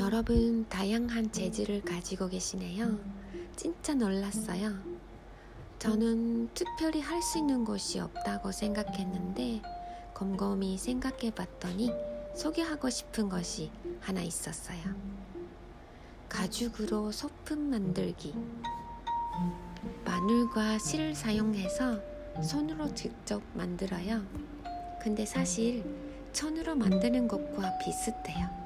[0.00, 2.98] 여러분 다양한 재질을 가지고 계시네요.
[3.54, 4.72] 진짜 놀랐어요.
[5.78, 9.60] 저는 특별히 할 수 있는 것이 없다고 생각했는데
[10.14, 11.92] 곰곰이 생각해 봤더니
[12.34, 13.70] 소개하고 싶은 것이
[14.00, 14.80] 하나 있었어요.
[16.30, 18.34] 가죽으로 소품 만들기.
[20.06, 22.00] 마늘과 실을 사용해서
[22.42, 24.22] 손으로 직접 만들어요.
[25.02, 25.84] 근데 사실
[26.32, 28.59] 천으로 만드는 것과 비슷해요.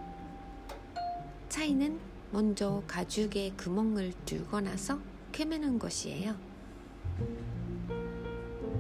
[1.64, 1.98] 차이는
[2.30, 4.98] 먼저 가죽에 구멍을 뚫고 나서
[5.32, 6.36] 꿰매는 것이에요.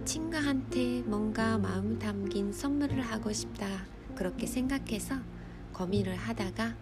[0.04, 5.14] 친구한테 뭔가 마음 담긴 선물을 하고 싶다 그렇게 생각해서
[5.72, 6.76] 고민을 하다가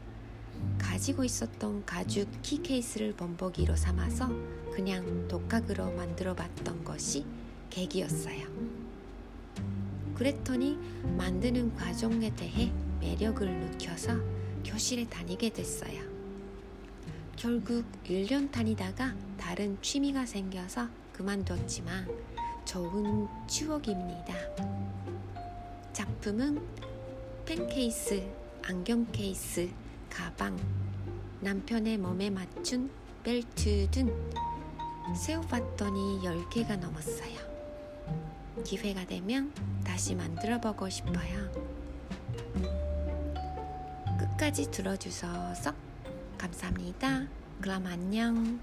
[0.77, 4.29] 가지고 있었던 가죽 키 케이스를 본보기로 삼아서
[4.73, 7.25] 그냥 독학으로 만들어 봤던 것이
[7.71, 8.49] 계기였어요.
[10.17, 10.77] 그랬더니
[11.17, 16.03] 만드는 과정에 대해 매력을 느껴서 교실에 다니게 됐어요.
[17.37, 22.09] 결국 1년 다니다가 다른 취미가 생겨서 그만뒀지만
[22.65, 24.35] 좋은 추억입니다.
[25.93, 26.63] 작품은
[27.45, 28.23] 펜 케이스,
[28.63, 29.69] 안경 케이스,
[30.09, 30.57] 가방,
[31.41, 32.91] 남편의 몸에 맞춘
[33.25, 34.09] 벨트 등
[35.17, 37.39] 세워봤더니 10개가 넘었어요.
[38.65, 39.53] 기회가 되면
[39.85, 41.72] 다시 만들어 보고 싶어요.
[44.33, 45.73] 끝까지 들어주셔서
[46.39, 47.27] 감사합니다.
[47.61, 48.61] 그럼 안녕.